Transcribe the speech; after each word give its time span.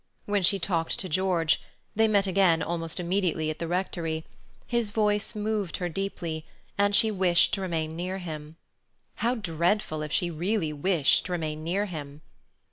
When 0.25 0.41
she 0.41 0.57
talked 0.57 0.97
to 0.97 1.07
George—they 1.07 2.07
met 2.07 2.25
again 2.25 2.63
almost 2.63 2.99
immediately 2.99 3.51
at 3.51 3.59
the 3.59 3.67
Rectory—his 3.67 4.89
voice 4.89 5.35
moved 5.35 5.77
her 5.77 5.89
deeply, 5.89 6.43
and 6.75 6.95
she 6.95 7.11
wished 7.11 7.53
to 7.53 7.61
remain 7.61 7.95
near 7.95 8.17
him. 8.17 8.55
How 9.17 9.35
dreadful 9.35 10.01
if 10.01 10.11
she 10.11 10.31
really 10.31 10.73
wished 10.73 11.27
to 11.27 11.33
remain 11.33 11.63
near 11.63 11.85
him! 11.85 12.21